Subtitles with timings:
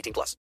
[0.00, 0.36] 18 plus.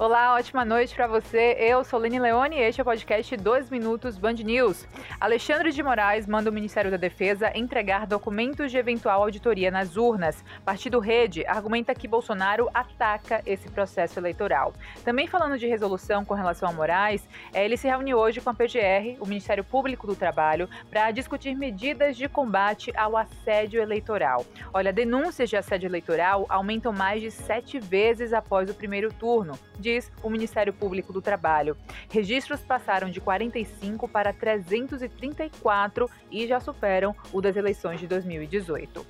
[0.00, 1.56] Olá, ótima noite para você.
[1.58, 4.86] Eu sou Lene Leone e este é o podcast 2 Minutos Band News.
[5.18, 10.44] Alexandre de Moraes manda o Ministério da Defesa entregar documentos de eventual auditoria nas urnas.
[10.64, 14.72] Partido Rede argumenta que Bolsonaro ataca esse processo eleitoral.
[15.04, 18.54] Também falando de resolução com relação a Moraes, eh, ele se reuniu hoje com a
[18.54, 24.46] PGR, o Ministério Público do Trabalho, para discutir medidas de combate ao assédio eleitoral.
[24.72, 29.58] Olha, denúncias de assédio eleitoral aumentam mais de sete vezes após o primeiro turno
[29.88, 31.76] diz o Ministério Público do Trabalho.
[32.10, 39.06] Registros passaram de 45 para 334 e já superam o das eleições de 2018.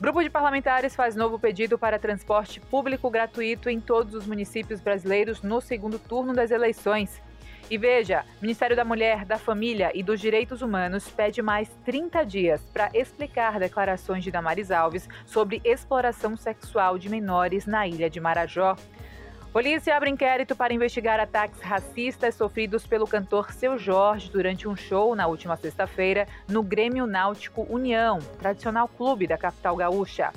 [0.00, 5.42] Grupo de parlamentares faz novo pedido para transporte público gratuito em todos os municípios brasileiros
[5.42, 7.20] no segundo turno das eleições.
[7.68, 12.62] E veja, Ministério da Mulher, da Família e dos Direitos Humanos pede mais 30 dias
[12.72, 18.76] para explicar declarações de Damares Alves sobre exploração sexual de menores na ilha de Marajó.
[19.58, 25.16] Polícia abre inquérito para investigar ataques racistas sofridos pelo cantor Seu Jorge durante um show
[25.16, 30.32] na última sexta-feira no Grêmio Náutico União, tradicional clube da capital gaúcha.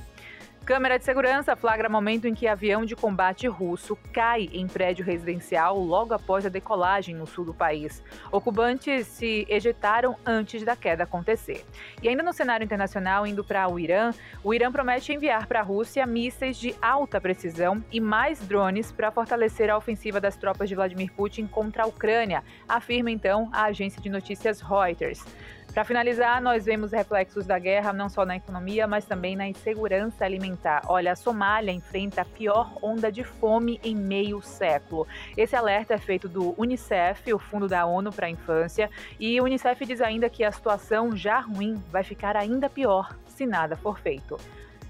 [0.64, 5.80] Câmera de segurança flagra momento em que avião de combate russo cai em prédio residencial
[5.80, 8.04] logo após a decolagem no sul do país.
[8.32, 11.66] Ocupantes se ejetaram antes da queda acontecer.
[12.04, 14.12] E ainda no cenário internacional, indo para o Irã,
[14.44, 19.12] o Irã promete enviar para a Rússia mísseis de alta precisão e mais drones para
[19.12, 24.00] fortalecer a ofensiva das tropas de Vladimir Putin contra a Ucrânia, afirma então a agência
[24.00, 25.26] de notícias Reuters.
[25.74, 30.26] Para finalizar, nós vemos reflexos da guerra não só na economia, mas também na insegurança
[30.26, 30.51] alimentar.
[30.88, 35.08] Olha, a Somália enfrenta a pior onda de fome em meio século.
[35.36, 38.90] Esse alerta é feito do Unicef, o Fundo da ONU para a Infância,
[39.20, 43.46] e o Unicef diz ainda que a situação já ruim vai ficar ainda pior se
[43.46, 44.38] nada for feito.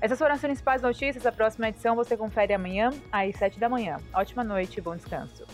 [0.02, 1.26] Essas foram as principais notícias.
[1.26, 3.98] A próxima edição você confere amanhã às 7 da manhã.
[4.12, 5.46] Ótima noite e bom descanso.